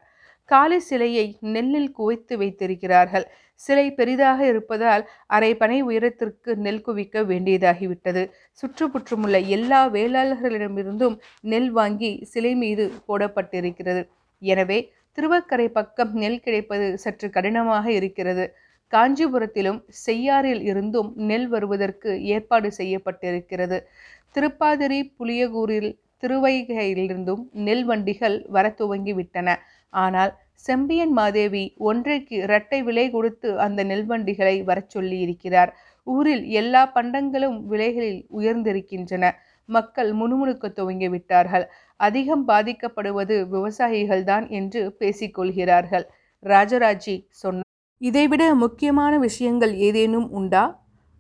காளி 0.51 0.79
சிலையை 0.79 1.25
நெல்லில் 1.53 1.91
குவித்து 1.91 2.33
வைத்திருக்கிறார்கள். 2.37 3.25
சிலை 3.61 3.85
பெரிதாக 3.91 4.39
இருப்பதால் 4.45 5.03
அரை 5.35 5.51
பனை 5.55 5.77
உயரத்திற்கு 5.81 6.51
நெல் 6.65 6.83
குவிக்க 6.87 7.23
வேண்டியதாகிவிட்டது. 7.31 8.23
சுற்றுப்புற்றுமுள்ள 8.63 9.37
எல்லா 9.47 9.81
வேளாளர்களிடமிருந்தும் 9.95 11.15
நெல் 11.53 11.71
வாங்கி 11.71 12.11
சிலை 12.31 12.53
மீது 12.55 12.85
போடப்பட்டிருக்கிறது. 13.07 14.03
எனவே 14.41 14.79
திருவக்கரை 15.17 15.67
பக்கம் 15.69 16.13
நெல் 16.13 16.39
கிடைப்பது 16.39 16.87
சற்று 16.97 17.27
கடினமாக 17.29 17.85
இருக்கிறது. 17.91 18.45
காஞ்சிபுரத்திலும் 18.93 19.79
செய்யாறில் 20.05 20.63
இருந்தும் 20.71 21.09
நெல் 21.29 21.47
வருவதற்கு 21.47 22.09
ஏற்பாடு 22.33 22.69
செய்யப்பட்டிருக்கிறது. 22.77 23.77
திருப்பாதிரி 24.31 24.99
புளியகூரில் 25.17 25.89
திருவைகையிலிருந்தும் 26.23 27.41
நெல் 27.67 27.85
வண்டிகள் 27.85 28.37
வர 28.55 28.65
துவங்கிவிட்டன. 28.79 29.49
ஆனால் 29.89 30.37
செம்பியன் 30.53 31.11
மாதேவி 31.11 31.73
ஒன்றைக்கு 31.77 32.35
இரட்டை 32.35 32.83
விலை 32.83 33.09
கொடுத்து 33.09 33.59
அந்த 33.59 33.83
நெல்வண்டிகளை 33.83 34.63
வரச் 34.63 34.89
சொல்லி 34.89 35.19
இருக்கிறார் 35.19 35.71
ஊரில் 36.03 36.43
எல்லா 36.51 36.85
பண்டங்களும் 36.85 37.67
விலைகளில் 37.67 38.25
உயர்ந்திருக்கின்றன. 38.37 39.31
மக்கள் 39.65 40.13
முணுமுணுக்க 40.13 40.71
துவங்கி 40.71 41.09
விட்டார்கள். 41.09 41.65
அதிகம் 41.95 42.47
பாதிக்கப்படுவது 42.47 43.35
விவசாயிகள்தான் 43.51 44.49
என்று 44.49 44.95
பேசிக்கொள்கிறார்கள். 44.99 46.05
ராஜராஜி 46.43 47.15
சொன்னார் 47.29 47.63
இதைவிட 48.01 48.55
முக்கியமான 48.55 49.17
விஷயங்கள் 49.17 49.73
ஏதேனும் 49.73 50.31
உண்டா? 50.31 50.63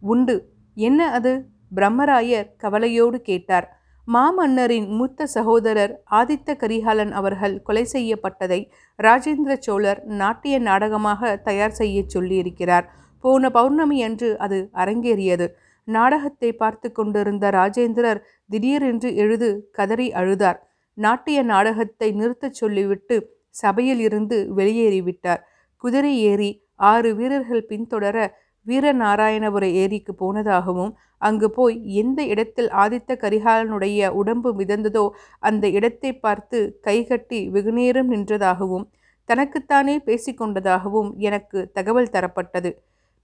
உண்டு. 0.01 0.35
என்ன 0.77 1.09
அது? 1.09 1.31
பிரம்மராயர் 1.75 2.49
கவலையோடு 2.57 3.21
கேட்டார். 3.21 3.67
மாமன்னரின் 4.07 4.87
மூத்த 4.97 5.25
சகோதரர் 5.25 5.93
ஆதித்த 6.11 6.55
கரிகாலன் 6.55 7.11
அவர்கள் 7.11 7.55
கொலை 7.61 7.83
செய்யப்பட்டதை 7.93 8.59
ராஜேந்திர 8.99 9.53
சோழர் 9.59 10.01
நாட்டிய 10.05 10.55
நாடகமாக 10.59 11.31
தயார் 11.37 11.71
செய்ய 11.71 12.03
சொல்லியிருக்கிறார். 12.13 12.85
போன 13.23 13.49
பௌர்ணமி 13.49 13.97
அன்று 14.03 14.29
அது 14.37 14.57
அரங்கேறியது. 14.73 15.47
நாடகத்தை 15.87 16.49
பார்த்து 16.53 16.87
கொண்டிருந்த 16.91 17.45
ராஜேந்திரர் 17.49 18.21
திடீரென்று 18.49 19.09
எழுது 19.15 19.49
கதறி 19.71 20.07
அழுதார். 20.11 20.59
நாட்டிய 20.97 21.39
நாடகத்தை 21.43 22.09
நிறுத்தச் 22.11 22.59
சொல்லிவிட்டு 22.61 23.15
சபையில் 23.55 23.99
இருந்து 23.99 24.37
வெளியேறிவிட்டார். 24.55 25.41
குதிரை 25.83 26.13
ஏறி 26.21 26.51
ஆறு 26.91 27.09
வீரர்கள் 27.15 27.67
பின்தொடர 27.69 28.17
வீரநாராயணபுர 28.67 29.65
ஏரிக்கு 29.83 30.13
போனதாகவும் 30.13 30.93
அங்கு 31.21 31.47
போய் 31.49 31.75
எந்த 31.93 32.19
இடத்தில் 32.23 32.69
ஆதித்த 32.75 33.17
கரிகாலனுடைய 33.21 34.07
உடம்பு 34.13 34.49
மிதந்ததோ 34.53 35.05
அந்த 35.39 35.65
இடத்தை 35.69 36.11
பார்த்து 36.17 36.59
கைகட்டி 36.81 37.39
வெகுநேரம் 37.49 38.11
நின்றதாகவும் 38.11 38.85
தனக்குத்தானே 39.29 39.95
பேசிக்கொண்டதாகவும் 40.05 41.09
எனக்கு 41.19 41.59
தகவல் 41.73 42.11
தரப்பட்டது. 42.11 42.71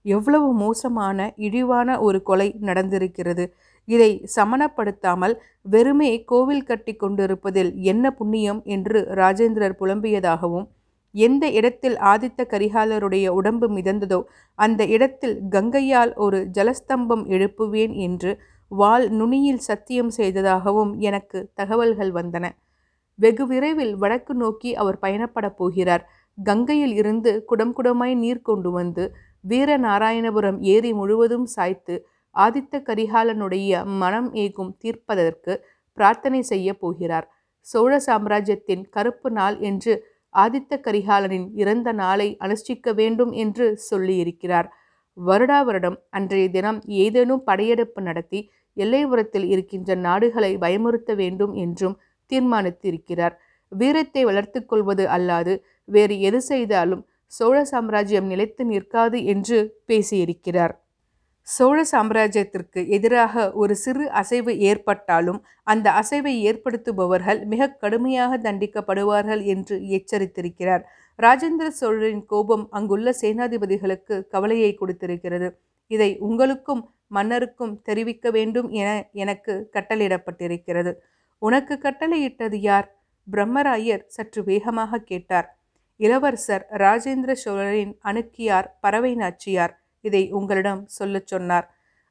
எவ்வளவு 0.04 0.48
மோசமான 0.54 1.18
இழிவான 1.38 1.98
ஒரு 2.00 2.18
கொலை 2.22 2.48
நடந்திருக்கிறது. 2.60 3.44
இதை 3.88 4.10
சமணப்படுத்தாமல் 4.36 5.34
வெறுமே 5.66 6.10
கோவில் 6.24 6.64
கட்டி 6.64 6.92
கொண்டிருப்பதில் 6.94 7.70
என்ன 7.84 8.04
புண்ணியம் 8.10 8.60
என்று 8.66 8.98
ராஜேந்திரர் 9.14 9.78
புலம்பியதாகவும் 9.80 10.66
எந்த 11.14 11.44
இடத்தில் 11.50 11.96
ஆதித்த 12.12 12.40
கரிகாலருடைய 12.46 13.26
உடம்பு 13.28 13.66
மிதந்ததோ 13.68 14.20
அந்த 14.58 14.82
இடத்தில் 14.86 15.36
கங்கையால் 15.48 16.12
ஒரு 16.16 16.38
ஜலஸ்தம்பம் 16.56 17.24
எழுப்புவேன் 17.28 17.94
என்று 18.06 18.32
வால் 18.70 19.06
நுனியில் 19.10 19.62
சத்தியம் 19.66 20.10
செய்ததாகவும் 20.10 20.92
எனக்கு 21.00 21.38
தகவல்கள் 21.54 22.12
வந்தன. 22.12 22.44
வெகு 23.18 23.44
விரைவில் 23.46 23.94
வடக்கு 23.94 24.34
நோக்கி 24.34 24.70
அவர் 24.74 24.98
பயணப்படப் 25.00 25.56
போகிறார். 25.56 26.04
கங்கையில் 26.38 26.94
இருந்து 26.94 27.30
குடம் 27.44 27.74
குடமாய் 27.76 28.14
நீர் 28.14 28.42
கொண்டு 28.42 28.70
வந்து 28.70 29.04
வீரநாராயணபுரம் 29.44 30.58
ஏரி 30.74 30.92
முழுவதும் 30.92 31.46
சாய்த்து 31.46 31.94
ஆதித்த 32.36 32.74
கரிகாலனுடைய 32.88 33.84
மனம் 34.00 34.30
ஏகும் 34.34 34.72
தீர்ப்பதற்கு 34.78 35.52
பிரார்த்தனை 35.98 36.40
செய்ய 36.42 36.68
போகிறார். 36.74 37.26
சோழ 37.66 37.92
சாம்ராஜ்யத்தின் 37.98 38.84
கருப்பு 38.90 39.30
நாள் 39.30 39.56
என்று 39.60 39.92
ஆதித்த 40.34 40.78
கரிகாலனின் 40.80 41.46
இறந்த 41.54 41.88
நாளை 41.92 42.28
அனுஷ்டிக்க 42.40 42.94
வேண்டும் 42.94 43.32
என்று 43.34 43.66
சொல்லியிருக்கிறார். 43.90 44.68
வருடா 45.16 45.58
வருடம் 45.64 45.98
அன்றைய 46.10 46.44
தினம் 46.48 46.80
ஏதேனும் 46.96 47.42
படையெடுப்பு 47.44 48.00
நடத்தி 48.02 48.40
எல்லைபுரத்தில் 48.76 49.46
இருக்கின்ற 49.46 49.94
நாடுகளை 50.00 50.52
பயமுறுத்த 50.56 51.14
வேண்டும் 51.14 51.54
என்றும் 51.54 51.96
தீர்மானித்திருக்கிறார். 52.30 53.34
வீரத்தை 53.72 54.22
வளர்த்து 54.24 54.60
கொள்வது 54.64 55.04
அல்லாது 55.08 55.54
வேறு 55.88 56.16
எது 56.20 56.40
செய்தாலும் 56.42 57.02
சோழ 57.32 57.58
சாம்ராஜ்யம் 57.64 58.26
நிலைத்து 58.26 58.62
நிற்காது 58.64 59.18
என்று 59.24 59.58
பேசியிருக்கிறார். 59.88 60.74
சோழ 61.48 61.84
சாம்ராஜ்யத்திற்கு 61.84 62.88
எதிராக 62.88 63.52
ஒரு 63.52 63.74
சிறு 63.74 64.10
அசைவு 64.10 64.52
ஏற்பட்டாலும் 64.60 65.40
அந்த 65.62 65.86
அசைவை 66.00 66.34
ஏற்படுத்துபவர்கள் 66.48 67.40
மிக 67.44 67.68
கடுமையாக 67.68 68.38
தண்டிக்கப்படுவார்கள் 68.38 69.42
என்று 69.44 69.76
எச்சரித்திருக்கிறார். 69.88 70.82
ராஜேந்திர 71.18 71.68
சோழரின் 71.70 72.24
கோபம் 72.26 72.64
அங்குள்ள 72.70 73.14
சேனாதிபதிகளுக்கு 73.22 74.16
கவலையை 74.28 74.70
கொடுத்திருக்கிறது. 74.74 75.48
இதை 75.86 76.10
உங்களுக்கும் 76.18 76.82
மன்னருக்கும் 77.06 77.74
தெரிவிக்க 77.82 78.30
வேண்டும் 78.30 78.68
என 78.70 78.88
எனக்கு 79.12 79.54
கட்டளையிடப்பட்டிருக்கிறது. 79.72 80.92
உனக்கு 81.38 81.74
கட்டளையிட்டது 81.82 82.58
யார்? 82.60 82.88
பிரம்மராயர் 83.26 84.06
சற்று 84.06 84.40
வேகமாக 84.44 85.02
கேட்டார். 85.04 85.48
இளவரசர் 86.00 86.64
ராஜேந்திர 86.76 87.32
சோழரின் 87.34 87.94
அணுக்கியார் 88.02 88.68
பறவை 88.80 89.14
நாச்சியார் 89.14 89.74
இதை 90.04 90.22
உங்களிடம் 90.32 90.82
சொல்லச் 90.98 91.26
சொன்னார். 91.26 91.66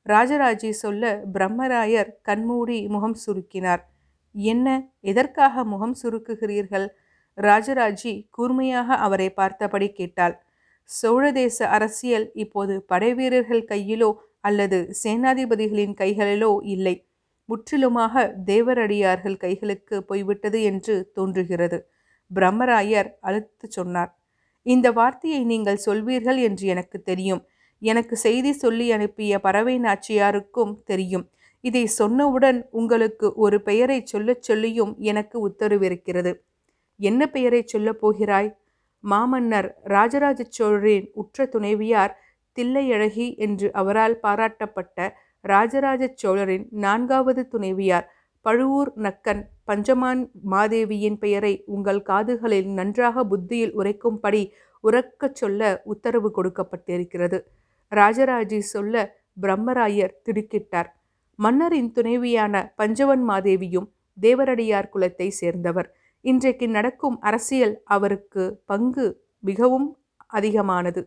ராஜராஜி 0.06 0.70
சொல்ல 0.84 1.04
பிரம்மராயர் 1.34 2.12
கண்மூடி 2.22 2.78
முகம் 2.88 3.18
சுருக்கினார். 3.26 3.82
என்ன 4.36 4.68
எதற்காக 5.02 5.64
முகம் 5.64 5.96
சுருக்குகிறீர்கள்? 6.02 6.88
ராஜராஜி 7.38 8.14
கூர்மையாக 8.30 8.96
அவரை 8.96 9.30
பார்த்தபடி 9.32 9.88
கேட்டாள். 9.92 10.36
சோழதேச 10.90 11.58
அரசியல் 11.68 12.28
இப்போது 12.34 12.74
படைவீரர்கள் 12.88 13.68
கையிலோ 13.70 14.10
அல்லது 14.40 14.78
சேனாதிபதிகளின் 15.04 15.94
கைகளிலோ 15.94 16.52
இல்லை. 16.64 16.96
முற்றிலுமாக 17.50 18.24
தேவரடியார்கள் 18.46 19.38
கைகளுக்கு 19.38 19.96
போய்விட்டது 20.04 20.60
என்று 20.62 20.96
தோன்றுகிறது. 21.14 21.78
பிரம்மராயர் 22.32 23.10
அழுத்து 23.20 23.68
சொன்னார். 23.70 24.12
இந்த 24.66 24.88
வார்த்தையை 24.92 25.42
நீங்கள் 25.44 25.84
சொல்வீர்கள் 25.86 26.40
என்று 26.48 26.66
எனக்கு 26.68 26.98
தெரியும். 27.02 27.42
எனக்கு 27.82 28.16
செய்தி 28.16 28.52
சொல்லி 28.52 28.92
அனுப்பிய 28.92 29.40
பறவை 29.40 29.80
நாச்சியாருக்கும் 29.80 30.74
தெரியும். 30.84 31.26
இதை 31.62 31.90
சொன்னவுடன் 32.00 32.60
உங்களுக்கு 32.72 33.34
ஒரு 33.36 33.62
பெயரை 33.62 34.02
சொல்லச் 34.06 34.42
சொல்லியும் 34.42 34.96
எனக்கு 35.00 35.38
உத்தரவிருக்கிறது. 35.48 36.32
என்ன 37.00 37.28
பெயரை 37.28 37.62
சொல்லப் 37.66 38.00
போகிறாய்? 38.00 38.50
மாமன்னர் 39.04 39.70
ராஜராஜ 39.84 40.42
சோழரின் 40.50 41.08
உற்ற 41.14 41.46
துணைவியார் 41.46 42.14
தில்லையழகி 42.58 43.28
என்று 43.38 43.68
அவரால் 43.74 44.20
பாராட்டப்பட்ட 44.24 44.98
ராஜராஜ 45.42 46.12
சோழரின் 46.16 46.68
நான்காவது 46.72 47.48
துணைவியார் 47.48 48.08
பழுவூர் 48.46 48.92
நக்கன் 48.98 49.42
பஞ்சமான் 49.68 50.22
மாதேவியின் 50.52 51.18
பெயரை 51.18 51.64
உங்கள் 51.66 52.02
காதுகளில் 52.02 52.70
நன்றாக 52.70 53.24
புத்தியில் 53.24 53.74
உரைக்கும்படி 53.78 54.44
உறக்கச் 54.84 55.36
சொல்ல 55.36 55.82
உத்தரவு 55.84 56.30
கொடுக்கப்பட்டிருக்கிறது. 56.38 57.40
ராஜராஜி 57.92 58.60
சொல்ல 58.74 58.96
பிரம்மராயர் 59.42 60.16
திடுக்கிட்டார். 60.26 60.90
மன்னரின் 61.40 61.92
துணைவியான 61.92 62.56
பஞ்சவன் 62.76 63.24
மாதேவியும் 63.30 63.88
தேவரடியார் 64.18 64.92
குலத்தை 64.94 65.28
சேர்ந்தவர். 65.40 65.90
இன்றைக்கு 66.26 66.68
நடக்கும் 66.68 67.18
அரசியல் 67.20 67.76
அவருக்கு 67.86 68.44
பங்கு 68.66 69.06
மிகவும் 69.44 69.88
அதிகமானது. 70.28 71.02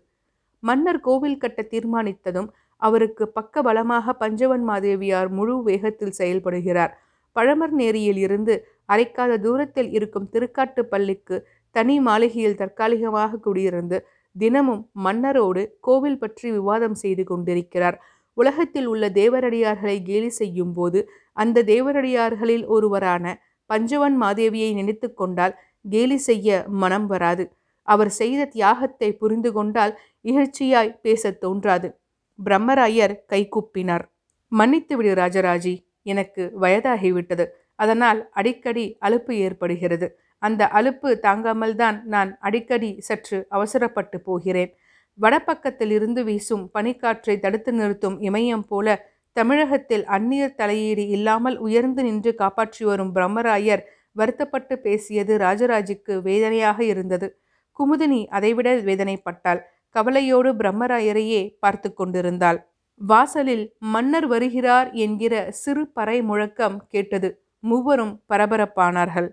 மன்னர் 0.62 1.01
கோவில் 1.01 1.38
கட்ட 1.38 1.61
தீர்மானித்ததும் 1.73 2.49
அவருக்கு 2.83 3.25
பக்க 3.29 3.62
பலமாக 3.62 4.12
பஞ்சவன் 4.12 4.64
மாதேவியார் 4.64 5.29
முழு 5.29 5.55
வேகத்தில் 5.62 6.16
செயல்படுகிறார். 6.18 6.92
பழமர் 7.37 7.75
நேரியில் 7.81 8.16
இருந்து 8.16 8.55
அரைக்காத 8.88 9.33
தூரத்தில் 9.38 9.90
இருக்கும் 9.90 10.29
திருக்காட்டுப்பள்ளிக்கு 10.33 11.37
தனி 11.75 11.97
மாளிகையில் 12.01 12.59
தற்காலிகமாக 12.61 13.40
குடியிருந்து 13.47 13.99
தினமும் 14.37 14.90
மன்னரோடு 15.05 15.62
கோவில் 15.81 16.18
பற்றி 16.18 16.51
விவாதம் 16.51 16.94
செய்து 16.94 17.25
கொண்டிருக்கிறார். 17.25 17.99
உலகத்தில் 18.35 18.87
உள்ள 18.87 19.09
தேவரடியார்களை 19.11 20.03
கேலி 20.03 20.31
செய்யும் 20.31 20.73
போது 20.73 21.01
அந்த 21.33 21.64
தேவரடியார்களில் 21.64 22.66
ஒருவரான 22.66 23.25
பஞ்சவன் 23.70 24.23
மாதேவியை 24.23 24.70
நினைத்து 24.75 25.14
கொண்டால் 25.14 25.55
கேலி 25.90 26.16
செய்ய 26.18 26.49
மனம் 26.68 27.07
வராது. 27.07 27.44
அவர் 27.88 28.09
செய்த 28.11 28.44
தியாகத்தை 28.44 29.09
புரிந்து 29.12 29.53
கொண்டால் 29.53 29.92
இகழ்ச்சியாய் 30.25 30.99
பேசத் 31.03 31.40
தோன்றாது. 31.40 31.88
பிரம்மராயர் 32.38 33.14
கைகூப்பினார் 33.33 34.05
மன்னித்து 34.53 34.97
விடு 34.97 35.14
ராஜராஜி 35.14 35.75
எனக்கு 36.03 36.53
வயதாகிவிட்டது. 36.61 37.44
அதனால் 37.75 38.20
அடிக்கடி 38.31 38.97
அலுப்பு 39.01 39.33
ஏற்படுகிறது. 39.37 40.07
அந்த 40.44 40.62
அலுப்பு 40.78 41.11
தாங்காமல்தான் 41.26 41.98
நான் 42.04 42.30
அடிக்கடி 42.40 42.90
சற்று 43.00 43.38
அவசரப்பட்டு 43.48 44.18
போகிறேன். 44.20 44.70
வடப்பக்கத்தில் 45.18 45.92
இருந்து 45.96 46.20
வீசும் 46.24 46.64
பனிக்காற்றை 46.74 47.35
தடுத்து 47.38 47.72
நிறுத்தும் 47.72 48.16
இமயம் 48.20 48.64
போல 48.68 48.96
தமிழகத்தில் 49.37 50.04
அந்நியர் 50.16 50.57
தலையீடு 50.57 51.04
இல்லாமல் 51.09 51.57
உயர்ந்து 51.59 52.02
நின்று 52.02 52.33
காப்பாற்றி 52.35 52.83
வரும் 52.85 53.12
பிரம்மராயர் 53.14 53.83
வருத்தப்பட்டு 54.16 54.74
பேசியது 54.78 55.33
ராஜராஜுக்கு 55.38 56.14
வேதனையாக 56.22 56.78
இருந்தது. 56.85 57.28
குமுதினி 57.76 58.20
அதைவிட 58.37 58.68
வேதனைப்பட்டாள். 58.88 59.61
கவலையோடு 59.94 60.50
பிரம்மராயரையே 60.61 61.42
பார்த்து 61.59 61.88
கொண்டிருந்தாள். 61.94 62.59
வாசலில் 63.00 63.64
மன்னர் 63.94 64.26
வருகிறார் 64.26 64.88
என்கிற 65.04 65.35
சிறு 65.54 65.83
பறை 65.96 66.18
முழக்கம் 66.22 66.78
கேட்டது. 66.88 67.28
மூவரும் 67.64 68.14
பரபரப்பானார்கள். 68.28 69.28